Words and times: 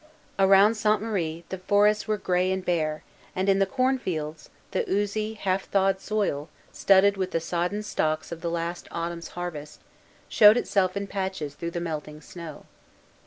Around 0.39 0.73
Sainte 0.77 0.99
Marie 1.03 1.43
the 1.49 1.59
forests 1.59 2.07
were 2.07 2.17
gray 2.17 2.51
and 2.51 2.65
bare, 2.65 3.03
and, 3.35 3.47
in 3.47 3.59
the 3.59 3.67
cornfields, 3.67 4.49
the 4.71 4.83
oozy, 4.89 5.35
half 5.35 5.65
thawed 5.65 5.99
soil, 6.01 6.49
studded 6.71 7.17
with 7.17 7.29
the 7.29 7.39
sodden 7.39 7.83
stalks 7.83 8.31
of 8.31 8.41
the 8.41 8.49
last 8.49 8.87
autumn's 8.89 9.27
harvest, 9.37 9.79
showed 10.27 10.57
itself 10.57 10.97
in 10.97 11.05
patches 11.05 11.53
through 11.53 11.69
the 11.69 11.79
melting 11.79 12.19
snow. 12.19 12.65